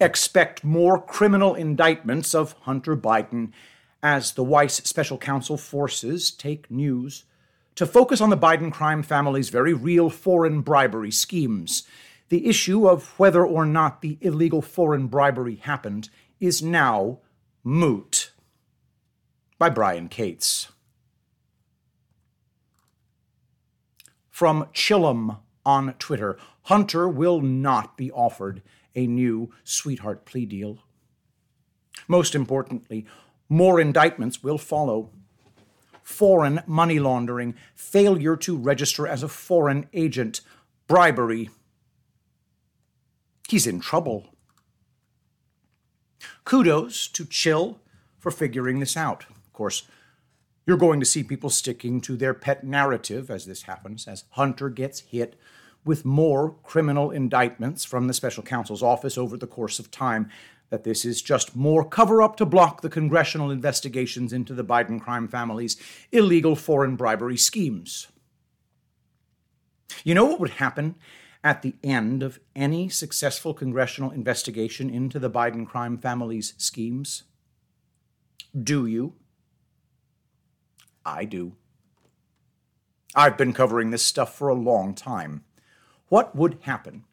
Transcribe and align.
Expect 0.00 0.62
more 0.62 1.00
criminal 1.00 1.54
indictments 1.54 2.34
of 2.34 2.52
Hunter 2.60 2.96
Biden 2.96 3.52
as 4.02 4.32
the 4.32 4.44
Weiss 4.44 4.74
special 4.74 5.18
counsel 5.18 5.56
forces 5.56 6.30
take 6.30 6.70
news 6.70 7.24
to 7.74 7.86
focus 7.86 8.20
on 8.20 8.30
the 8.30 8.36
Biden 8.36 8.72
crime 8.72 9.02
family's 9.02 9.48
very 9.48 9.72
real 9.74 10.08
foreign 10.10 10.60
bribery 10.60 11.10
schemes. 11.10 11.84
The 12.28 12.46
issue 12.46 12.88
of 12.88 13.18
whether 13.18 13.44
or 13.44 13.66
not 13.66 14.00
the 14.00 14.18
illegal 14.20 14.62
foreign 14.62 15.06
bribery 15.06 15.56
happened 15.56 16.10
is 16.38 16.62
now 16.62 17.18
moot. 17.64 18.32
By 19.58 19.70
Brian 19.70 20.08
Cates. 20.08 20.68
From 24.28 24.66
Chillum 24.72 25.38
on 25.66 25.94
Twitter 25.94 26.38
Hunter 26.62 27.08
will 27.08 27.40
not 27.40 27.96
be 27.96 28.12
offered 28.12 28.62
a 28.98 29.06
new 29.06 29.50
sweetheart 29.62 30.24
plea 30.26 30.44
deal. 30.44 30.78
Most 32.08 32.34
importantly, 32.34 33.06
more 33.48 33.80
indictments 33.80 34.42
will 34.42 34.58
follow. 34.58 35.10
Foreign 36.02 36.62
money 36.66 36.98
laundering, 36.98 37.54
failure 37.74 38.36
to 38.36 38.56
register 38.56 39.06
as 39.06 39.22
a 39.22 39.28
foreign 39.28 39.86
agent, 39.92 40.40
bribery. 40.88 41.48
He's 43.48 43.66
in 43.66 43.78
trouble. 43.80 44.34
Kudos 46.44 47.08
to 47.08 47.24
Chill 47.24 47.78
for 48.18 48.30
figuring 48.30 48.80
this 48.80 48.96
out. 48.96 49.24
Of 49.30 49.52
course, 49.52 49.86
you're 50.66 50.76
going 50.76 50.98
to 50.98 51.06
see 51.06 51.22
people 51.22 51.50
sticking 51.50 52.00
to 52.02 52.16
their 52.16 52.34
pet 52.34 52.64
narrative 52.64 53.30
as 53.30 53.46
this 53.46 53.62
happens, 53.62 54.08
as 54.08 54.24
Hunter 54.30 54.70
gets 54.70 55.00
hit 55.00 55.38
with 55.84 56.04
more 56.04 56.56
criminal 56.62 57.10
indictments 57.10 57.84
from 57.84 58.06
the 58.06 58.14
special 58.14 58.42
counsel's 58.42 58.82
office 58.82 59.16
over 59.16 59.36
the 59.36 59.46
course 59.46 59.78
of 59.78 59.90
time, 59.90 60.28
that 60.70 60.84
this 60.84 61.04
is 61.04 61.22
just 61.22 61.56
more 61.56 61.84
cover 61.84 62.20
up 62.20 62.36
to 62.36 62.44
block 62.44 62.82
the 62.82 62.90
congressional 62.90 63.50
investigations 63.50 64.32
into 64.32 64.52
the 64.52 64.64
Biden 64.64 65.00
crime 65.00 65.28
family's 65.28 65.76
illegal 66.12 66.54
foreign 66.54 66.96
bribery 66.96 67.36
schemes. 67.36 68.08
You 70.04 70.14
know 70.14 70.26
what 70.26 70.40
would 70.40 70.50
happen 70.50 70.96
at 71.42 71.62
the 71.62 71.74
end 71.82 72.22
of 72.22 72.38
any 72.54 72.88
successful 72.88 73.54
congressional 73.54 74.10
investigation 74.10 74.90
into 74.90 75.18
the 75.18 75.30
Biden 75.30 75.66
crime 75.66 75.96
family's 75.98 76.54
schemes? 76.58 77.24
Do 78.60 78.86
you? 78.86 79.14
I 81.04 81.24
do. 81.24 81.56
I've 83.14 83.38
been 83.38 83.52
covering 83.52 83.90
this 83.90 84.04
stuff 84.04 84.36
for 84.36 84.48
a 84.48 84.54
long 84.54 84.94
time. 84.94 85.44
What 86.08 86.34
would 86.34 86.58
happen 86.62 87.04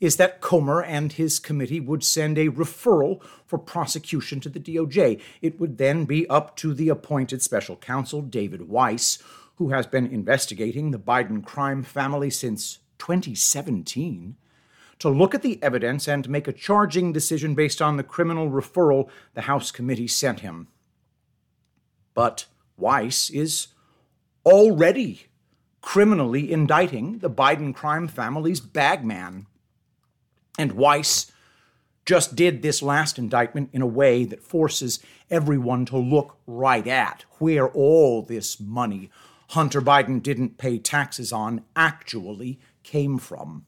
is 0.00 0.16
that 0.16 0.40
Comer 0.40 0.82
and 0.82 1.12
his 1.12 1.38
committee 1.38 1.80
would 1.80 2.02
send 2.04 2.36
a 2.36 2.48
referral 2.48 3.22
for 3.46 3.58
prosecution 3.58 4.40
to 4.40 4.48
the 4.48 4.60
DOJ. 4.60 5.20
It 5.40 5.60
would 5.60 5.78
then 5.78 6.04
be 6.04 6.28
up 6.28 6.56
to 6.56 6.74
the 6.74 6.88
appointed 6.88 7.40
special 7.40 7.76
counsel, 7.76 8.20
David 8.20 8.68
Weiss, 8.68 9.22
who 9.56 9.70
has 9.70 9.86
been 9.86 10.06
investigating 10.06 10.90
the 10.90 10.98
Biden 10.98 11.44
crime 11.44 11.82
family 11.82 12.30
since 12.30 12.78
2017, 12.98 14.36
to 14.98 15.08
look 15.08 15.34
at 15.34 15.42
the 15.42 15.62
evidence 15.62 16.08
and 16.08 16.28
make 16.28 16.48
a 16.48 16.52
charging 16.52 17.12
decision 17.12 17.54
based 17.54 17.80
on 17.80 17.96
the 17.96 18.02
criminal 18.02 18.50
referral 18.50 19.08
the 19.34 19.42
House 19.42 19.70
committee 19.70 20.08
sent 20.08 20.40
him. 20.40 20.68
But 22.14 22.46
Weiss 22.76 23.30
is 23.30 23.68
already 24.44 25.26
criminally 25.82 26.50
indicting 26.50 27.18
the 27.18 27.30
Biden 27.30 27.74
crime 27.74 28.08
family's 28.08 28.60
bagman. 28.60 29.46
And 30.58 30.72
Weiss 30.72 31.30
just 32.06 32.34
did 32.34 32.62
this 32.62 32.82
last 32.82 33.18
indictment 33.18 33.70
in 33.72 33.82
a 33.82 33.86
way 33.86 34.24
that 34.24 34.42
forces 34.42 35.00
everyone 35.30 35.84
to 35.86 35.98
look 35.98 36.38
right 36.46 36.86
at 36.86 37.24
where 37.38 37.68
all 37.68 38.22
this 38.22 38.58
money 38.58 39.10
Hunter 39.50 39.82
Biden 39.82 40.22
didn't 40.22 40.56
pay 40.56 40.78
taxes 40.78 41.30
on 41.30 41.62
actually 41.76 42.58
came 42.82 43.18
from. 43.18 43.66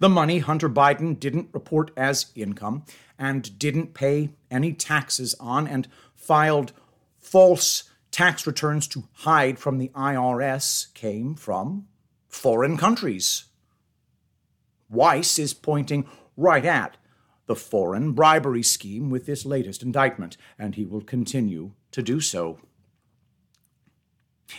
The 0.00 0.08
money 0.08 0.40
Hunter 0.40 0.68
Biden 0.68 1.18
didn't 1.18 1.50
report 1.52 1.92
as 1.96 2.32
income 2.34 2.84
and 3.16 3.56
didn't 3.60 3.94
pay 3.94 4.30
any 4.50 4.72
taxes 4.72 5.36
on 5.38 5.68
and 5.68 5.86
filed 6.16 6.72
false 7.16 7.89
tax 8.10 8.46
returns 8.46 8.86
to 8.88 9.04
hide 9.12 9.58
from 9.58 9.78
the 9.78 9.88
IRS 9.88 10.92
came 10.94 11.34
from 11.34 11.86
foreign 12.28 12.76
countries. 12.76 13.44
Weiss 14.88 15.38
is 15.38 15.54
pointing 15.54 16.08
right 16.36 16.64
at 16.64 16.96
the 17.46 17.56
foreign 17.56 18.12
bribery 18.12 18.62
scheme 18.62 19.10
with 19.10 19.26
this 19.26 19.44
latest 19.44 19.82
indictment, 19.82 20.36
and 20.58 20.74
he 20.74 20.84
will 20.84 21.00
continue 21.00 21.72
to 21.90 22.02
do 22.02 22.20
so. 22.20 22.58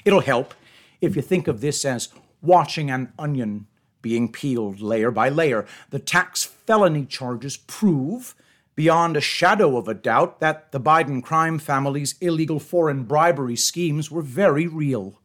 It'll 0.06 0.22
help 0.22 0.54
if 1.00 1.16
you 1.16 1.22
think 1.22 1.48
of 1.48 1.62
this 1.62 1.84
as 1.86 2.10
watching 2.42 2.90
an 2.90 3.14
onion 3.20 3.68
being 4.02 4.32
peeled 4.32 4.82
layer 4.82 5.12
by 5.12 5.30
layer. 5.30 5.66
The 5.90 6.00
tax 6.00 6.44
felony 6.44 7.06
charges 7.06 7.58
prove 7.58 8.36
beyond 8.82 9.16
a 9.16 9.22
shadow 9.22 9.78
of 9.78 9.88
a 9.88 9.94
doubt 9.94 10.40
that 10.40 10.72
the 10.72 10.80
Biden 10.80 11.22
crime 11.22 11.60
family's 11.60 12.16
illegal 12.20 12.60
foreign 12.60 13.04
bribery 13.04 13.56
schemes 13.56 14.10
were 14.10 14.24
very 14.24 14.66
real. 14.66 15.22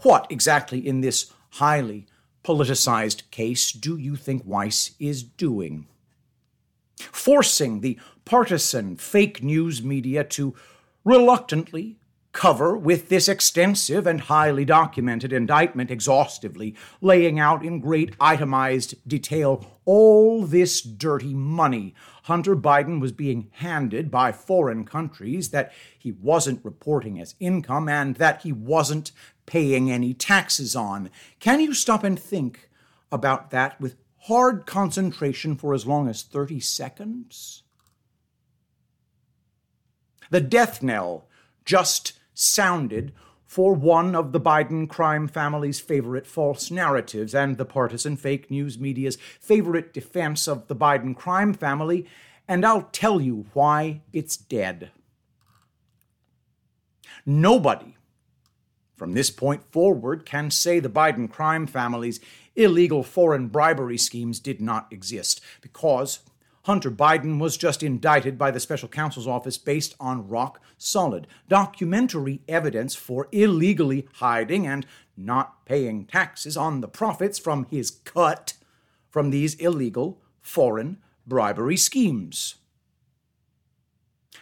What 0.00 0.26
exactly 0.30 0.78
in 0.78 1.02
this 1.02 1.30
highly 1.50 2.06
politicized 2.42 3.30
case 3.30 3.72
do 3.72 3.98
you 3.98 4.16
think 4.16 4.42
Weiss 4.46 4.92
is 4.98 5.22
doing? 5.22 5.86
Forcing 6.96 7.82
the 7.82 8.00
partisan 8.24 8.96
fake 8.96 9.42
news 9.42 9.82
media 9.82 10.24
to 10.24 10.54
reluctantly 11.04 11.98
cover 12.32 12.76
with 12.76 13.08
this 13.08 13.28
extensive 13.28 14.06
and 14.06 14.22
highly 14.22 14.64
documented 14.64 15.32
indictment 15.32 15.90
exhaustively, 15.90 16.74
laying 17.00 17.38
out 17.38 17.64
in 17.64 17.80
great 17.80 18.14
itemized 18.20 18.94
detail 19.06 19.66
all 19.84 20.44
this 20.44 20.80
dirty 20.80 21.34
money 21.34 21.94
Hunter 22.24 22.54
Biden 22.54 23.00
was 23.00 23.12
being 23.12 23.50
handed 23.54 24.10
by 24.10 24.32
foreign 24.32 24.84
countries 24.84 25.50
that 25.50 25.72
he 25.98 26.12
wasn't 26.12 26.64
reporting 26.64 27.20
as 27.20 27.34
income 27.40 27.88
and 27.88 28.16
that 28.16 28.42
he 28.42 28.52
wasn't 28.52 29.10
paying 29.44 29.90
any 29.90 30.14
taxes 30.14 30.76
on. 30.76 31.10
Can 31.40 31.60
you 31.60 31.74
stop 31.74 32.04
and 32.04 32.18
think 32.18 32.70
about 33.10 33.50
that 33.50 33.80
with 33.80 33.96
hard 34.22 34.66
concentration 34.66 35.56
for 35.56 35.74
as 35.74 35.84
long 35.84 36.08
as 36.08 36.22
30 36.22 36.60
seconds? 36.60 37.64
The 40.30 40.40
death 40.40 40.82
knell 40.82 41.26
just 41.64 42.12
sounded 42.34 43.12
for 43.46 43.74
one 43.74 44.14
of 44.14 44.32
the 44.32 44.40
Biden 44.40 44.88
crime 44.88 45.28
family's 45.28 45.78
favorite 45.78 46.26
false 46.26 46.70
narratives 46.70 47.34
and 47.34 47.58
the 47.58 47.66
partisan 47.66 48.16
fake 48.16 48.50
news 48.50 48.78
media's 48.78 49.16
favorite 49.38 49.92
defense 49.92 50.48
of 50.48 50.68
the 50.68 50.76
Biden 50.76 51.14
crime 51.14 51.52
family, 51.52 52.06
and 52.48 52.64
I'll 52.64 52.88
tell 52.92 53.20
you 53.20 53.46
why 53.52 54.00
it's 54.12 54.36
dead. 54.36 54.90
Nobody 57.26 57.96
from 58.96 59.12
this 59.12 59.30
point 59.30 59.64
forward 59.70 60.24
can 60.24 60.50
say 60.50 60.78
the 60.78 60.88
Biden 60.88 61.30
crime 61.30 61.66
family's 61.66 62.20
illegal 62.54 63.02
foreign 63.02 63.48
bribery 63.48 63.98
schemes 63.98 64.38
did 64.38 64.60
not 64.60 64.86
exist 64.90 65.40
because 65.60 66.20
Hunter 66.64 66.92
Biden 66.92 67.40
was 67.40 67.56
just 67.56 67.82
indicted 67.82 68.38
by 68.38 68.52
the 68.52 68.60
special 68.60 68.88
counsel's 68.88 69.26
office 69.26 69.58
based 69.58 69.96
on 69.98 70.28
rock 70.28 70.60
solid 70.78 71.26
documentary 71.48 72.40
evidence 72.48 72.94
for 72.94 73.28
illegally 73.32 74.06
hiding 74.14 74.66
and 74.66 74.86
not 75.16 75.66
paying 75.66 76.06
taxes 76.06 76.56
on 76.56 76.80
the 76.80 76.88
profits 76.88 77.38
from 77.38 77.66
his 77.70 77.90
cut 77.90 78.54
from 79.10 79.30
these 79.30 79.54
illegal 79.56 80.20
foreign 80.40 80.98
bribery 81.26 81.76
schemes. 81.76 82.56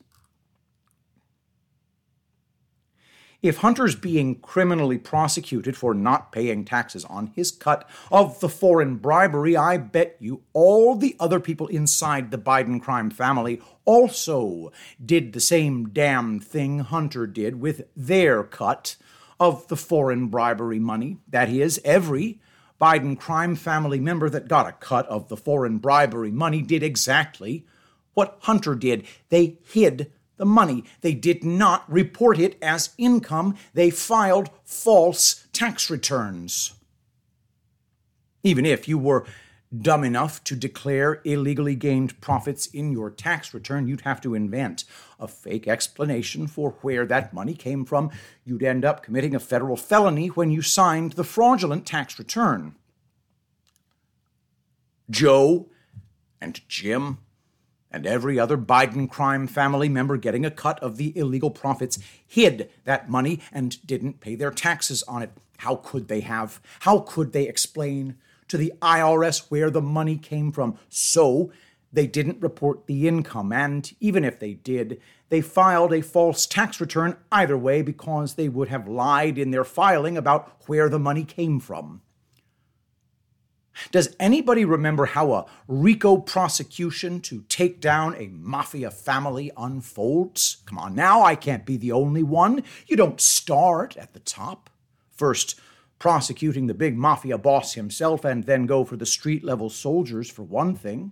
If 3.45 3.57
Hunter's 3.57 3.95
being 3.95 4.39
criminally 4.39 4.97
prosecuted 4.97 5.77
for 5.77 5.93
not 5.93 6.31
paying 6.31 6.65
taxes 6.65 7.05
on 7.05 7.27
his 7.35 7.51
cut 7.51 7.87
of 8.11 8.39
the 8.39 8.49
foreign 8.49 8.95
bribery, 8.95 9.55
I 9.55 9.77
bet 9.77 10.15
you 10.19 10.41
all 10.53 10.95
the 10.95 11.15
other 11.19 11.39
people 11.39 11.67
inside 11.67 12.31
the 12.31 12.39
Biden 12.39 12.81
crime 12.81 13.11
family 13.11 13.61
also 13.85 14.71
did 15.05 15.33
the 15.33 15.39
same 15.39 15.89
damn 15.89 16.39
thing 16.39 16.79
Hunter 16.79 17.27
did 17.27 17.61
with 17.61 17.83
their 17.95 18.43
cut 18.43 18.95
of 19.39 19.67
the 19.67 19.77
foreign 19.77 20.29
bribery 20.29 20.79
money. 20.79 21.19
That 21.27 21.47
is, 21.47 21.79
every 21.85 22.41
Biden 22.81 23.15
crime 23.15 23.55
family 23.55 23.99
member 23.99 24.27
that 24.27 24.47
got 24.47 24.67
a 24.67 24.71
cut 24.71 25.05
of 25.05 25.29
the 25.29 25.37
foreign 25.37 25.77
bribery 25.77 26.31
money 26.31 26.63
did 26.63 26.81
exactly 26.81 27.63
what 28.15 28.39
Hunter 28.41 28.73
did. 28.73 29.05
They 29.29 29.59
hid 29.63 30.11
the 30.37 30.45
money. 30.45 30.83
They 31.01 31.13
did 31.13 31.43
not 31.43 31.91
report 31.91 32.39
it 32.39 32.57
as 32.61 32.93
income. 32.97 33.55
They 33.73 33.89
filed 33.89 34.49
false 34.63 35.47
tax 35.53 35.89
returns. 35.89 36.73
Even 38.43 38.65
if 38.65 38.87
you 38.87 38.97
were 38.97 39.25
dumb 39.81 40.03
enough 40.03 40.43
to 40.43 40.55
declare 40.55 41.21
illegally 41.25 41.75
gained 41.75 42.19
profits 42.21 42.67
in 42.67 42.91
your 42.91 43.09
tax 43.09 43.53
return, 43.53 43.87
you'd 43.87 44.01
have 44.01 44.21
to 44.21 44.35
invent 44.35 44.85
a 45.19 45.27
fake 45.27 45.67
explanation 45.67 46.47
for 46.47 46.71
where 46.81 47.05
that 47.05 47.33
money 47.33 47.53
came 47.53 47.85
from. 47.85 48.11
You'd 48.45 48.63
end 48.63 48.85
up 48.85 49.03
committing 49.03 49.35
a 49.35 49.39
federal 49.39 49.75
felony 49.75 50.27
when 50.27 50.51
you 50.51 50.61
signed 50.61 51.13
the 51.13 51.23
fraudulent 51.23 51.85
tax 51.85 52.19
return. 52.19 52.75
Joe 55.09 55.69
and 56.41 56.61
Jim 56.67 57.19
and 57.95 58.05
every 58.05 58.37
other 58.37 58.57
Biden 58.57 59.09
crime 59.09 59.47
family 59.47 59.87
member 59.87 60.17
getting 60.17 60.45
a 60.45 60.51
cut 60.51 60.77
of 60.83 60.97
the 60.97 61.17
illegal 61.17 61.49
profits 61.49 61.97
hid 62.27 62.69
that 62.83 63.09
money 63.09 63.39
and 63.53 63.83
didn't 63.87 64.19
pay 64.19 64.35
their 64.35 64.51
taxes 64.51 65.01
on 65.03 65.23
it. 65.23 65.31
How 65.59 65.77
could 65.77 66.09
they 66.09 66.19
have? 66.19 66.59
How 66.81 66.99
could 66.99 67.31
they 67.31 67.47
explain 67.47 68.17
to 68.49 68.57
the 68.57 68.73
IRS 68.81 69.49
where 69.49 69.69
the 69.69 69.81
money 69.81 70.17
came 70.17 70.51
from? 70.51 70.77
So 70.89 71.53
they 71.93 72.05
didn't 72.05 72.41
report 72.41 72.85
the 72.85 73.07
income, 73.07 73.53
and 73.53 73.89
even 74.01 74.25
if 74.25 74.39
they 74.39 74.55
did, 74.55 74.99
they 75.29 75.39
filed 75.39 75.93
a 75.93 76.01
false 76.01 76.45
tax 76.45 76.81
return 76.81 77.15
either 77.31 77.57
way 77.57 77.81
because 77.81 78.33
they 78.33 78.49
would 78.49 78.67
have 78.67 78.89
lied 78.89 79.37
in 79.37 79.51
their 79.51 79.63
filing 79.63 80.17
about 80.17 80.63
where 80.67 80.89
the 80.89 80.99
money 80.99 81.23
came 81.23 81.61
from. 81.61 82.01
Does 83.91 84.15
anybody 84.19 84.65
remember 84.65 85.05
how 85.05 85.33
a 85.33 85.45
RICO 85.67 86.17
prosecution 86.17 87.19
to 87.21 87.43
take 87.49 87.81
down 87.81 88.15
a 88.15 88.27
mafia 88.27 88.91
family 88.91 89.51
unfolds? 89.57 90.57
Come 90.65 90.77
on 90.77 90.95
now, 90.95 91.23
I 91.23 91.35
can't 91.35 91.65
be 91.65 91.77
the 91.77 91.91
only 91.91 92.23
one. 92.23 92.63
You 92.87 92.97
don't 92.97 93.21
start 93.21 93.97
at 93.97 94.13
the 94.13 94.19
top. 94.19 94.69
First, 95.11 95.59
prosecuting 95.99 96.67
the 96.67 96.73
big 96.73 96.97
mafia 96.97 97.37
boss 97.37 97.73
himself, 97.73 98.25
and 98.25 98.45
then 98.45 98.65
go 98.65 98.83
for 98.83 98.97
the 98.97 99.05
street 99.05 99.43
level 99.43 99.69
soldiers 99.69 100.29
for 100.29 100.43
one 100.43 100.75
thing. 100.75 101.11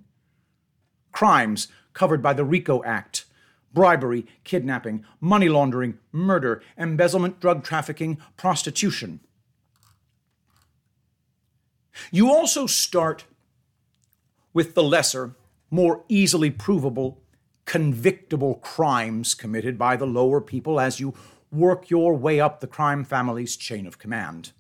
Crimes 1.12 1.68
covered 1.94 2.22
by 2.22 2.34
the 2.34 2.46
RICO 2.46 2.84
Act 2.84 3.26
bribery, 3.74 4.26
kidnapping, 4.44 5.04
money 5.20 5.50
laundering, 5.50 5.98
murder, 6.12 6.62
embezzlement, 6.78 7.40
drug 7.40 7.64
trafficking, 7.64 8.20
prostitution. 8.38 9.20
You 12.12 12.32
also 12.32 12.68
start 12.68 13.26
with 14.54 14.76
the 14.76 14.84
lesser, 14.84 15.36
more 15.70 16.04
easily 16.08 16.52
provable, 16.52 17.22
convictable 17.66 18.56
crimes 18.56 19.34
committed 19.34 19.78
by 19.78 19.96
the 19.96 20.06
lower 20.06 20.42
people 20.42 20.80
as 20.80 21.00
you 21.00 21.14
work 21.52 21.90
your 21.90 22.14
way 22.16 22.40
up 22.40 22.60
the 22.60 22.68
crime 22.68 23.04
family's 23.04 23.56
chain 23.56 23.88
of 23.88 24.00
command, 24.00 24.52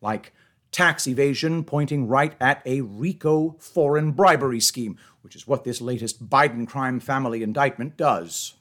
like 0.00 0.32
tax 0.72 1.06
evasion 1.06 1.64
pointing 1.64 2.06
right 2.06 2.34
at 2.40 2.62
a 2.64 2.80
RICO 2.80 3.56
foreign 3.58 4.12
bribery 4.12 4.60
scheme, 4.60 4.96
which 5.22 5.34
is 5.34 5.46
what 5.46 5.64
this 5.64 5.80
latest 5.80 6.28
Biden 6.28 6.66
crime 6.66 7.00
family 7.00 7.42
indictment 7.42 7.96
does 7.96 8.54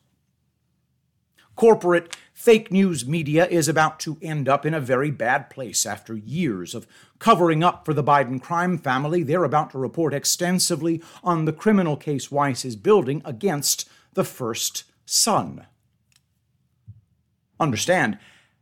corporate 1.59 2.15
fake 2.31 2.71
news 2.71 3.06
media 3.06 3.45
is 3.45 3.67
about 3.67 4.00
to 4.00 4.17
end 4.21 4.47
up 4.47 4.65
in 4.65 4.73
a 4.73 4.79
very 4.79 5.11
bad 5.11 5.50
place 5.50 5.85
after 5.85 6.15
years 6.15 6.73
of 6.73 6.88
covering 7.19 7.65
up 7.65 7.83
for 7.83 7.94
the 7.94 8.01
Biden 8.01 8.41
crime 8.41 8.77
family. 8.77 9.23
They're 9.23 9.44
about 9.44 9.71
to 9.71 9.77
report 9.77 10.13
extensively 10.13 11.03
on 11.21 11.44
the 11.44 11.51
criminal 11.51 11.97
case 11.97 12.31
Weiss 12.31 12.63
is 12.63 12.77
building 12.77 13.21
against 13.25 13.89
the 14.13 14.23
first 14.23 14.85
son. 15.06 15.65
Understand, 17.59 18.19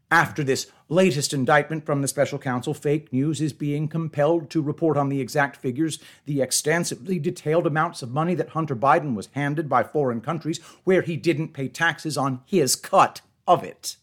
after 0.09 0.44
this 0.44 0.71
latest 0.88 1.33
indictment 1.33 1.86
from 1.86 2.01
the 2.01 2.07
special 2.07 2.39
counsel, 2.39 2.74
fake 2.74 3.12
news 3.12 3.42
is 3.42 3.51
being 3.51 3.89
compelled 3.89 4.50
to 4.50 4.62
report 4.62 4.95
on 4.95 5.09
the 5.09 5.19
exact 5.19 5.57
figures, 5.57 6.00
the 6.25 6.42
extensively 6.42 7.19
detailed 7.19 7.68
amounts 7.68 8.01
of 8.01 8.12
money 8.12 8.33
that 8.36 8.50
Hunter 8.50 8.75
Biden 8.75 9.15
was 9.15 9.27
handed 9.33 9.68
by 9.68 9.83
foreign 9.83 10.21
countries 10.21 10.59
where 10.86 11.01
he 11.01 11.18
didn't 11.18 11.54
pay 11.54 11.68
taxes 11.68 12.18
on 12.18 12.42
his 12.45 12.75
cut 12.75 13.21
of 13.45 13.63
it. 13.63 13.98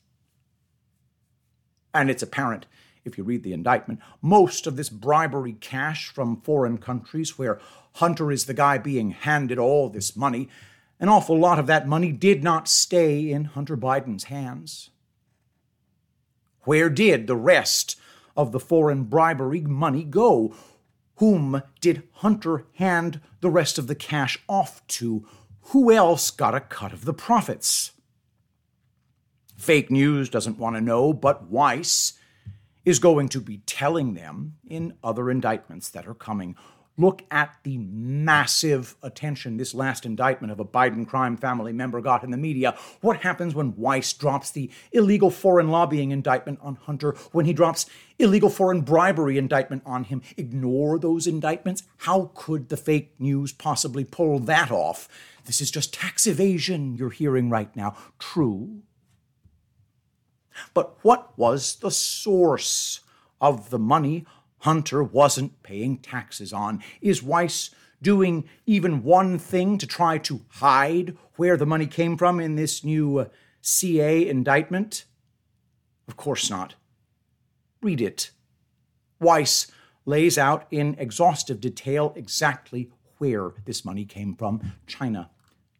And 1.94 2.10
it's 2.10 2.22
apparent, 2.22 2.66
if 3.04 3.16
you 3.16 3.24
read 3.24 3.42
the 3.42 3.54
indictment, 3.54 4.00
most 4.20 4.66
of 4.66 4.76
this 4.76 4.90
bribery 4.90 5.54
cash 5.54 6.08
from 6.08 6.42
foreign 6.42 6.76
countries 6.76 7.38
where 7.38 7.60
Hunter 7.94 8.30
is 8.30 8.44
the 8.44 8.54
guy 8.54 8.76
being 8.76 9.12
handed 9.12 9.58
all 9.58 9.88
this 9.88 10.16
money, 10.16 10.50
an 11.00 11.08
awful 11.08 11.38
lot 11.38 11.58
of 11.58 11.66
that 11.68 11.88
money 11.88 12.12
did 12.12 12.42
not 12.42 12.68
stay 12.68 13.30
in 13.30 13.46
Hunter 13.46 13.76
Biden's 13.76 14.24
hands. 14.24 14.90
Where 16.64 16.90
did 16.90 17.26
the 17.26 17.36
rest 17.36 17.96
of 18.36 18.52
the 18.52 18.60
foreign 18.60 19.04
bribery 19.04 19.60
money 19.60 20.04
go? 20.04 20.54
Whom 21.16 21.62
did 21.80 22.02
Hunter 22.14 22.66
hand 22.74 23.20
the 23.40 23.50
rest 23.50 23.78
of 23.78 23.86
the 23.86 23.94
cash 23.94 24.38
off 24.48 24.84
to? 24.88 25.26
Who 25.68 25.92
else 25.92 26.30
got 26.30 26.54
a 26.54 26.60
cut 26.60 26.92
of 26.92 27.04
the 27.04 27.14
profits? 27.14 27.92
Fake 29.56 29.90
news 29.90 30.28
doesn't 30.28 30.58
want 30.58 30.76
to 30.76 30.80
know, 30.80 31.12
but 31.12 31.48
Weiss 31.48 32.14
is 32.84 32.98
going 32.98 33.28
to 33.30 33.40
be 33.40 33.58
telling 33.58 34.14
them 34.14 34.56
in 34.66 34.94
other 35.02 35.30
indictments 35.30 35.88
that 35.90 36.06
are 36.06 36.14
coming 36.14 36.56
Look 36.96 37.22
at 37.28 37.56
the 37.64 37.78
massive 37.78 38.94
attention 39.02 39.56
this 39.56 39.74
last 39.74 40.06
indictment 40.06 40.52
of 40.52 40.60
a 40.60 40.64
Biden 40.64 41.06
crime 41.06 41.36
family 41.36 41.72
member 41.72 42.00
got 42.00 42.22
in 42.22 42.30
the 42.30 42.36
media. 42.36 42.76
What 43.00 43.22
happens 43.22 43.52
when 43.52 43.74
Weiss 43.76 44.12
drops 44.12 44.52
the 44.52 44.70
illegal 44.92 45.30
foreign 45.30 45.70
lobbying 45.70 46.12
indictment 46.12 46.60
on 46.62 46.76
Hunter, 46.76 47.16
when 47.32 47.46
he 47.46 47.52
drops 47.52 47.86
illegal 48.20 48.48
foreign 48.48 48.82
bribery 48.82 49.38
indictment 49.38 49.82
on 49.84 50.04
him? 50.04 50.22
Ignore 50.36 51.00
those 51.00 51.26
indictments? 51.26 51.82
How 51.98 52.30
could 52.34 52.68
the 52.68 52.76
fake 52.76 53.14
news 53.18 53.52
possibly 53.52 54.04
pull 54.04 54.38
that 54.40 54.70
off? 54.70 55.08
This 55.46 55.60
is 55.60 55.72
just 55.72 55.92
tax 55.92 56.28
evasion 56.28 56.94
you're 56.94 57.10
hearing 57.10 57.50
right 57.50 57.74
now. 57.74 57.96
True. 58.20 58.82
But 60.72 60.96
what 61.02 61.36
was 61.36 61.76
the 61.76 61.90
source 61.90 63.00
of 63.40 63.70
the 63.70 63.78
money 63.80 64.24
Hunter 64.64 65.04
wasn't 65.04 65.62
paying 65.62 65.98
taxes 65.98 66.50
on. 66.50 66.82
Is 67.02 67.22
Weiss 67.22 67.68
doing 68.00 68.48
even 68.64 69.04
one 69.04 69.38
thing 69.38 69.76
to 69.76 69.86
try 69.86 70.16
to 70.16 70.40
hide 70.48 71.18
where 71.36 71.58
the 71.58 71.66
money 71.66 71.86
came 71.86 72.16
from 72.16 72.40
in 72.40 72.56
this 72.56 72.82
new 72.82 73.18
uh, 73.18 73.28
CA 73.60 74.26
indictment? 74.26 75.04
Of 76.08 76.16
course 76.16 76.48
not. 76.48 76.76
Read 77.82 78.00
it. 78.00 78.30
Weiss 79.20 79.70
lays 80.06 80.38
out 80.38 80.66
in 80.70 80.96
exhaustive 80.98 81.60
detail 81.60 82.14
exactly 82.16 82.90
where 83.18 83.52
this 83.66 83.84
money 83.84 84.06
came 84.06 84.34
from 84.34 84.72
China, 84.86 85.28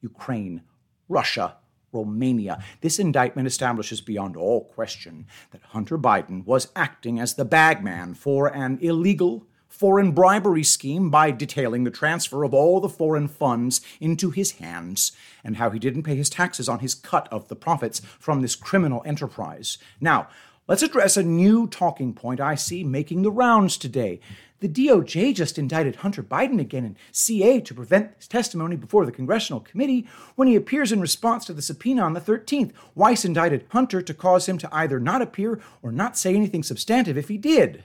Ukraine, 0.03 0.61
Russia, 1.09 1.57
Romania. 1.95 2.63
This 2.81 2.99
indictment 2.99 3.47
establishes 3.47 4.01
beyond 4.01 4.37
all 4.37 4.65
question 4.65 5.27
that 5.53 5.63
Hunter 5.63 5.97
Biden 5.97 6.45
was 6.45 6.69
acting 6.77 7.21
as 7.21 7.35
the 7.35 7.45
bagman 7.45 8.15
for 8.15 8.49
an 8.49 8.79
illegal 8.83 9.47
foreign 9.75 10.13
bribery 10.13 10.63
scheme 10.63 11.11
by 11.11 11.33
detailing 11.33 11.83
the 11.83 11.91
transfer 11.91 12.45
of 12.45 12.55
all 12.55 12.81
the 12.81 12.89
foreign 12.89 13.27
funds 13.27 13.81
into 14.01 14.31
his 14.31 14.53
hands 14.53 15.11
and 15.43 15.57
how 15.57 15.69
he 15.71 15.81
didn't 15.81 16.05
pay 16.05 16.15
his 16.15 16.31
taxes 16.31 16.69
on 16.69 16.79
his 16.79 16.95
cut 16.95 17.29
of 17.33 17.49
the 17.49 17.57
profits 17.57 18.01
from 18.21 18.41
this 18.41 18.55
criminal 18.55 19.03
enterprise. 19.05 19.77
Now, 20.01 20.29
let's 20.69 20.85
address 20.85 21.17
a 21.17 21.25
new 21.25 21.67
talking 21.67 22.13
point 22.13 22.41
I 22.41 22.55
see 22.55 22.85
making 22.85 23.23
the 23.23 23.33
rounds 23.33 23.77
today. 23.77 24.21
The 24.65 24.87
DOJ 24.89 25.35
just 25.35 25.59
indicted 25.59 25.97
Hunter 25.97 26.23
Biden 26.23 26.59
again 26.59 26.87
in 26.87 26.97
CA 27.13 27.61
to 27.61 27.75
prevent 27.75 28.17
his 28.17 28.27
testimony 28.27 28.77
before 28.77 29.05
the 29.05 29.13
congressional 29.13 29.61
committee 29.61 30.09
when 30.37 30.49
he 30.49 30.57
appears 30.57 30.91
in 30.91 31.03
response 31.03 31.45
to 31.45 31.53
the 31.53 31.61
subpoena 31.61 32.01
on 32.01 32.15
the 32.15 32.21
13th. 32.21 32.73
Weiss 32.95 33.27
indicted 33.27 33.67
Hunter 33.73 34.01
to 34.01 34.15
cause 34.15 34.49
him 34.49 34.57
to 34.57 34.75
either 34.75 34.99
not 34.99 35.21
appear 35.21 35.61
or 35.83 35.93
not 35.93 36.17
say 36.17 36.35
anything 36.35 36.63
substantive 36.63 37.19
if 37.19 37.29
he 37.29 37.37
did. 37.37 37.85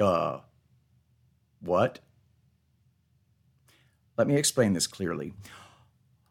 Uh, 0.00 0.38
what? 1.60 1.98
Let 4.16 4.26
me 4.26 4.36
explain 4.36 4.72
this 4.72 4.86
clearly. 4.86 5.34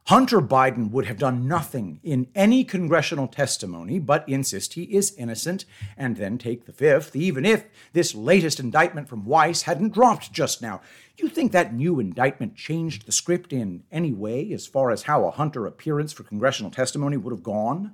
Hunter 0.09 0.41
Biden 0.41 0.89
would 0.89 1.05
have 1.05 1.19
done 1.19 1.47
nothing 1.47 1.99
in 2.01 2.29
any 2.33 2.63
congressional 2.63 3.27
testimony 3.27 3.99
but 3.99 4.27
insist 4.27 4.73
he 4.73 4.85
is 4.85 5.13
innocent 5.19 5.65
and 5.95 6.17
then 6.17 6.39
take 6.39 6.65
the 6.65 6.73
fifth, 6.73 7.15
even 7.15 7.45
if 7.45 7.65
this 7.93 8.15
latest 8.15 8.59
indictment 8.59 9.07
from 9.07 9.23
Weiss 9.23 9.61
hadn't 9.61 9.93
dropped 9.93 10.33
just 10.33 10.63
now. 10.63 10.81
You 11.19 11.29
think 11.29 11.51
that 11.51 11.75
new 11.75 11.99
indictment 11.99 12.55
changed 12.55 13.05
the 13.05 13.11
script 13.11 13.53
in 13.53 13.83
any 13.91 14.11
way 14.11 14.51
as 14.51 14.65
far 14.65 14.89
as 14.89 15.03
how 15.03 15.25
a 15.25 15.29
Hunter 15.29 15.67
appearance 15.67 16.11
for 16.11 16.23
congressional 16.23 16.71
testimony 16.71 17.15
would 17.15 17.31
have 17.31 17.43
gone? 17.43 17.93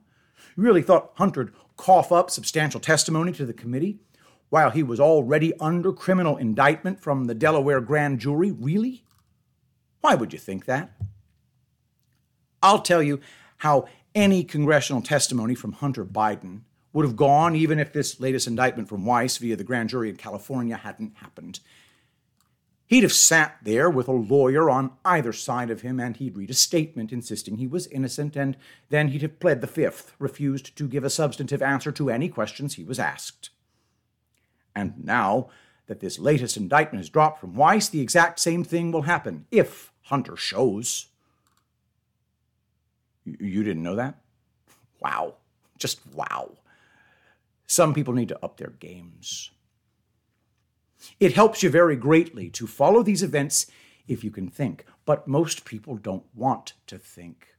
You 0.56 0.64
really 0.64 0.84
thought 0.84 1.18
Hunter'd 1.18 1.52
cough 1.76 2.14
up 2.14 2.32
substantial 2.32 2.80
testimony 2.80 3.34
to 3.34 3.46
the 3.46 3.52
committee 3.52 4.00
while 4.48 4.70
he 4.70 4.84
was 4.84 5.02
already 5.02 5.52
under 5.60 5.92
criminal 5.92 6.38
indictment 6.38 7.02
from 7.02 7.26
the 7.26 7.36
Delaware 7.36 7.82
grand 7.82 8.20
jury? 8.20 8.52
Really? 8.52 9.04
Why 10.00 10.16
would 10.16 10.32
you 10.32 10.40
think 10.40 10.64
that? 10.64 10.96
I'll 12.66 12.80
tell 12.80 13.04
you 13.04 13.20
how 13.58 13.88
any 14.16 14.44
congressional 14.44 15.04
testimony 15.04 15.54
from 15.54 15.74
Hunter 15.74 16.04
Biden 16.04 16.62
would 16.94 17.06
have 17.06 17.16
gone 17.16 17.56
even 17.56 17.78
if 17.78 17.94
this 17.94 18.20
latest 18.20 18.48
indictment 18.48 18.90
from 18.90 19.06
Weiss 19.06 19.38
via 19.38 19.56
the 19.56 19.64
grand 19.64 19.90
jury 19.90 20.10
in 20.10 20.16
California 20.16 20.76
hadn't 20.76 21.18
happened. 21.18 21.60
He'd 22.88 23.04
have 23.04 23.14
sat 23.14 23.58
there 23.62 23.88
with 23.88 24.08
a 24.08 24.14
lawyer 24.14 24.68
on 24.68 24.94
either 25.06 25.32
side 25.32 25.70
of 25.70 25.82
him, 25.82 26.00
and 26.00 26.18
he'd 26.18 26.36
read 26.36 26.50
a 26.50 26.56
statement 26.56 27.12
insisting 27.12 27.58
he 27.58 27.68
was 27.68 27.86
innocent, 27.88 28.36
and 28.36 28.58
then 28.90 29.10
he'd 29.10 29.22
have 29.22 29.40
pled 29.40 29.62
the 29.62 29.68
fifth, 29.68 30.14
refused 30.18 30.76
to 30.76 30.88
give 30.88 31.04
a 31.04 31.10
substantive 31.12 31.62
answer 31.62 31.92
to 31.92 32.10
any 32.10 32.30
questions 32.30 32.76
he 32.76 32.84
was 32.84 32.98
asked. 32.98 33.52
And 34.76 35.06
now 35.06 35.50
that 35.86 36.00
this 36.00 36.18
latest 36.18 36.58
indictment 36.58 37.04
is 37.04 37.10
dropped 37.12 37.42
from 37.42 37.54
Weiss, 37.54 37.90
the 37.90 38.02
exact 38.02 38.40
same 38.40 38.64
thing 38.64 38.92
will 38.92 39.04
happen 39.04 39.46
if 39.52 39.92
Hunter 40.04 40.36
shows. 40.36 41.08
You 43.26 43.64
didn't 43.64 43.84
know 43.84 43.96
that? 43.96 44.16
Wow. 45.02 45.36
Just 45.78 46.00
wow. 46.14 46.52
Some 47.68 47.94
people 47.94 48.14
need 48.14 48.30
to 48.30 48.44
up 48.44 48.58
their 48.58 48.70
games. 48.70 49.52
It 51.20 51.34
helps 51.34 51.64
you 51.64 51.70
very 51.70 51.96
greatly 51.96 52.50
to 52.52 52.68
follow 52.68 53.04
these 53.04 53.24
events 53.24 53.68
if 54.08 54.24
you 54.24 54.32
can 54.32 54.50
think, 54.50 54.86
but 55.06 55.28
most 55.28 55.66
people 55.66 55.98
don't 55.98 56.26
want 56.34 56.74
to 56.88 56.98
think. 56.98 57.56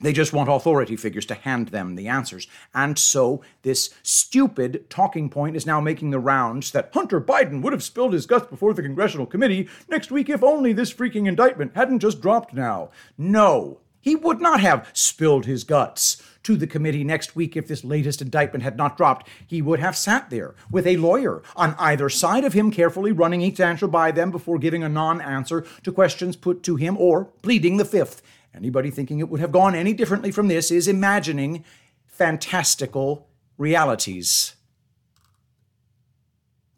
They 0.00 0.12
just 0.12 0.32
want 0.32 0.48
authority 0.48 0.94
figures 0.94 1.26
to 1.26 1.34
hand 1.34 1.68
them 1.68 1.96
the 1.96 2.06
answers. 2.06 2.46
And 2.72 2.96
so 2.96 3.42
this 3.62 3.90
stupid 4.04 4.88
talking 4.88 5.28
point 5.28 5.56
is 5.56 5.66
now 5.66 5.80
making 5.80 6.10
the 6.10 6.20
rounds 6.20 6.70
that 6.70 6.90
Hunter 6.94 7.20
Biden 7.20 7.62
would 7.62 7.72
have 7.72 7.82
spilled 7.82 8.12
his 8.12 8.26
guts 8.26 8.46
before 8.46 8.74
the 8.74 8.82
congressional 8.82 9.26
committee 9.26 9.68
next 9.88 10.12
week 10.12 10.28
if 10.28 10.44
only 10.44 10.72
this 10.72 10.92
freaking 10.92 11.26
indictment 11.26 11.72
hadn't 11.74 11.98
just 11.98 12.20
dropped 12.20 12.54
now. 12.54 12.90
No, 13.16 13.80
he 14.00 14.14
would 14.14 14.40
not 14.40 14.60
have 14.60 14.88
spilled 14.92 15.46
his 15.46 15.64
guts 15.64 16.22
to 16.42 16.56
the 16.56 16.66
committee 16.66 17.04
next 17.04 17.36
week 17.36 17.56
if 17.56 17.68
this 17.68 17.84
latest 17.84 18.22
indictment 18.22 18.62
had 18.62 18.76
not 18.76 18.96
dropped. 18.96 19.28
He 19.46 19.60
would 19.60 19.80
have 19.80 19.96
sat 19.96 20.30
there 20.30 20.54
with 20.70 20.86
a 20.86 20.96
lawyer 20.96 21.42
on 21.56 21.74
either 21.78 22.08
side 22.08 22.44
of 22.44 22.54
him, 22.54 22.70
carefully 22.70 23.12
running 23.12 23.42
each 23.42 23.60
answer 23.60 23.86
by 23.86 24.12
them 24.12 24.30
before 24.30 24.58
giving 24.58 24.82
a 24.82 24.88
non 24.88 25.20
answer 25.20 25.66
to 25.82 25.92
questions 25.92 26.36
put 26.36 26.62
to 26.62 26.76
him 26.76 26.96
or 26.96 27.26
pleading 27.42 27.76
the 27.76 27.84
fifth. 27.84 28.22
Anybody 28.54 28.90
thinking 28.90 29.18
it 29.18 29.28
would 29.28 29.40
have 29.40 29.52
gone 29.52 29.74
any 29.74 29.92
differently 29.92 30.30
from 30.30 30.48
this 30.48 30.70
is 30.70 30.88
imagining 30.88 31.64
fantastical 32.06 33.28
realities. 33.58 34.54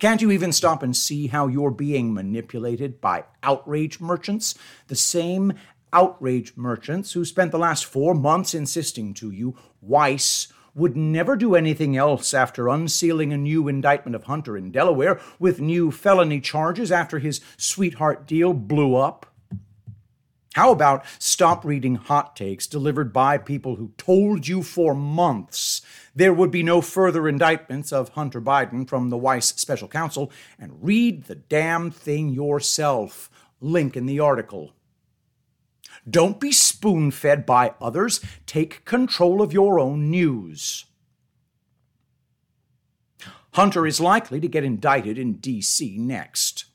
Can't 0.01 0.23
you 0.23 0.31
even 0.31 0.51
stop 0.51 0.83
and 0.83 0.97
see 0.97 1.27
how 1.27 1.47
you're 1.47 1.71
being 1.71 2.15
manipulated 2.15 3.03
by 3.03 3.25
outrage 3.43 4.01
merchants? 4.01 4.55
The 4.89 4.97
same 4.97 5.53
outrage 5.93 6.57
merchants 6.57 7.13
who 7.13 7.25
spent 7.25 7.53
the 7.53 7.59
last 7.59 7.85
four 7.85 8.15
months 8.15 8.55
insisting 8.55 9.15
to 9.15 9.31
you 9.31 9.57
Weiss 9.81 10.49
would 10.75 10.97
never 10.97 11.37
do 11.37 11.55
anything 11.55 11.97
else 11.97 12.33
after 12.33 12.69
unsealing 12.69 13.33
a 13.33 13.39
new 13.39 13.69
indictment 13.69 14.15
of 14.15 14.25
Hunter 14.25 14.57
in 14.57 14.71
Delaware 14.71 15.21
with 15.39 15.61
new 15.61 15.91
felony 15.91 16.41
charges 16.41 16.93
after 16.93 17.19
his 17.19 17.41
sweetheart 17.57 18.27
deal 18.27 18.53
blew 18.53 18.95
up. 18.95 19.27
How 20.55 20.73
about 20.73 21.05
stop 21.21 21.65
reading 21.65 21.95
hot 21.95 22.35
takes 22.35 22.67
delivered 22.67 23.13
by 23.13 23.39
people 23.39 23.77
who 23.77 23.93
told 23.97 24.49
you 24.49 24.65
for 24.65 24.95
months 24.95 25.81
there 26.13 26.35
would 26.35 26.51
be 26.51 26.65
no 26.65 26.81
further 26.81 27.29
indictments 27.29 27.93
of 27.93 28.11
Hunter 28.11 28.41
Biden 28.41 28.89
from 28.89 29.11
the 29.11 29.17
Weiss 29.17 29.47
special 29.47 29.87
counsel 29.87 30.33
and 30.59 30.83
read 30.83 31.25
the 31.25 31.37
damn 31.37 31.93
thing 31.93 32.31
yourself? 32.31 33.31
Link 33.61 33.97
in 33.97 34.07
the 34.07 34.19
article. 34.19 34.73
Don't 36.11 36.41
be 36.41 36.53
spoon 36.53 37.11
fed 37.11 37.47
by 37.47 37.75
others. 37.81 38.21
Take 38.47 38.85
control 38.85 39.41
of 39.41 39.53
your 39.53 39.79
own 39.79 40.11
news. 40.11 40.87
Hunter 43.55 43.87
is 43.87 44.01
likely 44.01 44.41
to 44.41 44.49
get 44.49 44.65
indicted 44.65 45.19
in 45.19 45.35
D.C. 45.35 45.97
next. 45.99 46.67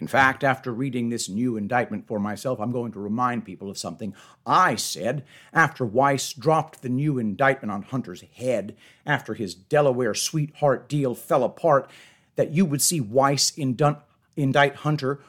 In 0.00 0.08
fact, 0.08 0.42
after 0.42 0.72
reading 0.72 1.08
this 1.08 1.28
new 1.28 1.56
indictment 1.56 2.06
for 2.06 2.18
myself, 2.18 2.60
I'm 2.60 2.72
going 2.72 2.92
to 2.92 2.98
remind 2.98 3.44
people 3.44 3.70
of 3.70 3.78
something 3.78 4.12
I 4.44 4.74
said 4.74 5.24
after 5.52 5.86
Weiss 5.86 6.32
dropped 6.32 6.82
the 6.82 6.88
new 6.88 7.18
indictment 7.18 7.70
on 7.70 7.82
Hunter's 7.82 8.22
head 8.34 8.76
after 9.06 9.34
his 9.34 9.54
Delaware 9.54 10.14
sweetheart 10.14 10.88
deal 10.88 11.14
fell 11.14 11.44
apart 11.44 11.88
that 12.36 12.50
you 12.50 12.66
would 12.66 12.82
see 12.82 13.00
Weiss 13.00 13.52
indict 13.56 14.74
Hunter 14.74 15.20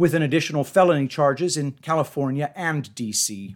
with 0.00 0.14
an 0.14 0.22
additional 0.22 0.64
felony 0.64 1.06
charges 1.06 1.58
in 1.58 1.72
California 1.72 2.50
and 2.56 2.94
D.C. 2.94 3.54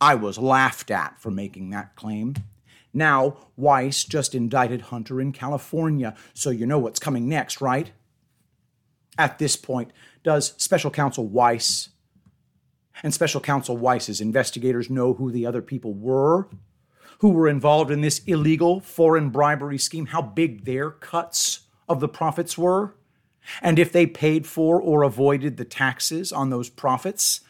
I 0.00 0.14
was 0.14 0.38
laughed 0.38 0.90
at 0.90 1.20
for 1.20 1.30
making 1.30 1.68
that 1.68 1.94
claim. 1.96 2.34
Now, 2.94 3.36
Weiss 3.54 4.04
just 4.04 4.34
indicted 4.34 4.80
Hunter 4.80 5.20
in 5.20 5.32
California, 5.32 6.16
so 6.32 6.48
you 6.48 6.64
know 6.64 6.78
what's 6.78 6.98
coming 6.98 7.28
next, 7.28 7.60
right? 7.60 7.92
At 9.18 9.38
this 9.38 9.54
point, 9.54 9.90
does 10.22 10.54
Special 10.56 10.90
Counsel 10.90 11.28
Weiss 11.28 11.90
and 13.02 13.12
Special 13.12 13.42
Counsel 13.42 13.76
Weiss's 13.76 14.22
investigators 14.22 14.88
know 14.88 15.12
who 15.12 15.30
the 15.30 15.44
other 15.44 15.60
people 15.60 15.92
were 15.92 16.48
who 17.18 17.28
were 17.28 17.48
involved 17.48 17.90
in 17.90 18.00
this 18.00 18.22
illegal 18.26 18.80
foreign 18.80 19.28
bribery 19.28 19.78
scheme, 19.78 20.06
how 20.06 20.22
big 20.22 20.64
their 20.64 20.90
cuts 20.90 21.60
of 21.86 22.00
the 22.00 22.08
profits 22.08 22.56
were? 22.56 22.94
And 23.62 23.78
if 23.78 23.92
they 23.92 24.06
paid 24.06 24.46
for 24.46 24.80
or 24.80 25.02
avoided 25.02 25.56
the 25.56 25.64
taxes 25.64 26.32
on 26.32 26.50
those 26.50 26.70
profits, 26.70 27.40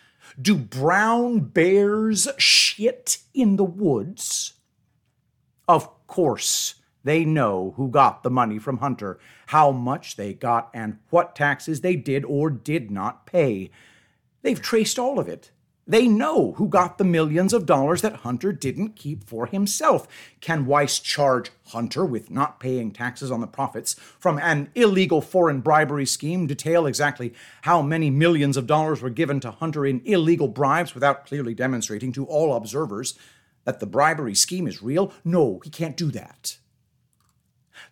do 0.41 0.57
brown 0.57 1.41
bears 1.41 2.29
shit 2.39 3.19
in 3.33 3.57
the 3.57 3.65
woods? 3.65 4.55
Of 5.69 6.07
course, 6.07 6.75
they 7.05 7.25
know 7.25 7.75
who 7.77 7.89
got 7.89 8.23
the 8.23 8.31
money 8.31 8.59
from 8.59 8.79
Hunter, 8.79 9.19
how 9.47 9.71
much 9.71 10.17
they 10.17 10.33
got, 10.33 10.71
and 10.75 10.99
what 11.11 11.37
taxes 11.37 11.83
they 11.83 11.97
did 11.97 12.25
or 12.25 12.51
did 12.51 12.91
not 12.91 13.27
pay. 13.27 13.71
They've 14.43 14.61
traced 14.61 14.99
all 14.99 15.19
of 15.19 15.29
it. 15.29 15.51
They 15.87 16.09
know 16.09 16.53
who 16.53 16.69
got 16.69 16.97
the 16.97 17.05
millions 17.05 17.53
of 17.53 17.67
dollars 17.67 18.01
that 18.03 18.17
Hunter 18.17 18.53
didn't 18.53 18.97
keep 18.97 19.23
for 19.23 19.47
himself. 19.47 20.09
Can 20.41 20.65
Weiss 20.65 20.99
charge 20.99 21.51
Hunter 21.67 22.07
with 22.07 22.31
not 22.31 22.59
paying 22.59 22.91
taxes 22.91 23.31
on 23.31 23.43
the 23.43 23.47
profits 23.47 23.95
from 24.19 24.39
an 24.39 24.71
illegal 24.75 25.21
foreign 25.21 25.61
bribery 25.61 26.07
scheme, 26.07 26.47
detail 26.47 26.87
exactly 26.87 27.35
how 27.63 27.83
many 27.83 28.09
millions 28.09 28.57
of 28.57 28.67
dollars 28.67 29.03
were 29.03 29.11
given 29.11 29.41
to 29.41 29.51
Hunter 29.51 29.85
in 29.85 30.01
illegal 30.07 30.49
bribes 30.49 30.95
without 30.95 31.27
clearly 31.27 31.55
demonstrating 31.55 32.13
to 32.13 32.25
all 32.25 32.55
observers 32.57 33.19
that 33.65 33.81
the 33.81 33.87
bribery 33.87 34.35
scheme 34.35 34.67
is 34.67 34.83
real? 34.83 35.13
No, 35.23 35.61
he 35.65 35.71
can't 35.71 35.99
do 35.99 36.11
that. 36.13 36.57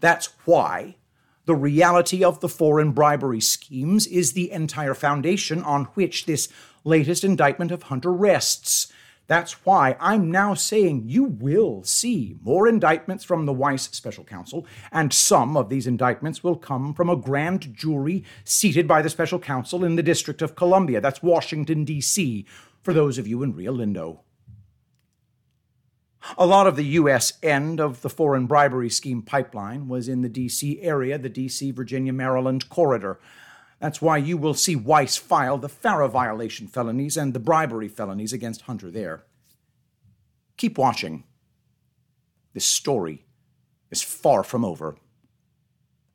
That's 0.00 0.30
why 0.46 0.96
the 1.44 1.54
reality 1.54 2.22
of 2.22 2.40
the 2.40 2.48
foreign 2.48 2.92
bribery 2.92 3.40
schemes 3.40 4.06
is 4.06 4.32
the 4.32 4.50
entire 4.50 4.94
foundation 4.94 5.62
on 5.62 5.86
which 5.86 6.24
this 6.24 6.48
latest 6.84 7.24
indictment 7.24 7.70
of 7.70 7.84
Hunter 7.84 8.12
rests. 8.12 8.92
That's 9.28 9.64
why 9.64 9.96
I'm 10.00 10.30
now 10.30 10.54
saying 10.54 11.04
you 11.06 11.24
will 11.24 11.84
see 11.84 12.36
more 12.42 12.66
indictments 12.68 13.24
from 13.24 13.46
the 13.46 13.52
Weiss 13.52 13.84
special 13.92 14.24
counsel, 14.24 14.66
and 14.90 15.12
some 15.12 15.56
of 15.56 15.68
these 15.68 15.86
indictments 15.86 16.42
will 16.42 16.56
come 16.56 16.92
from 16.92 17.08
a 17.08 17.16
grand 17.16 17.74
jury 17.74 18.24
seated 18.44 18.88
by 18.88 19.00
the 19.00 19.08
special 19.08 19.38
counsel 19.38 19.84
in 19.84 19.96
the 19.96 20.02
District 20.02 20.42
of 20.42 20.56
Columbia. 20.56 21.00
That's 21.00 21.22
Washington, 21.22 21.84
D.C., 21.84 22.44
for 22.82 22.92
those 22.92 23.16
of 23.16 23.28
you 23.28 23.42
in 23.42 23.54
Rio 23.54 23.72
Linda. 23.72 24.16
A 26.36 26.46
lot 26.46 26.66
of 26.66 26.76
the 26.76 26.84
U.S. 26.84 27.32
end 27.42 27.80
of 27.80 28.02
the 28.02 28.10
foreign 28.10 28.46
bribery 28.46 28.90
scheme 28.90 29.22
pipeline 29.22 29.88
was 29.88 30.08
in 30.08 30.22
the 30.22 30.28
D.C. 30.28 30.80
area, 30.80 31.18
the 31.18 31.28
D.C., 31.28 31.70
Virginia, 31.70 32.12
Maryland 32.12 32.68
corridor. 32.68 33.18
That's 33.82 34.00
why 34.00 34.18
you 34.18 34.36
will 34.36 34.54
see 34.54 34.76
Weiss 34.76 35.16
file 35.16 35.58
the 35.58 35.68
FARA 35.68 36.08
violation 36.08 36.68
felonies 36.68 37.16
and 37.16 37.34
the 37.34 37.40
bribery 37.40 37.88
felonies 37.88 38.32
against 38.32 38.62
Hunter 38.62 38.92
there. 38.92 39.24
Keep 40.56 40.78
watching. 40.78 41.24
This 42.54 42.64
story 42.64 43.24
is 43.90 44.00
far 44.00 44.44
from 44.44 44.64
over. 44.64 44.98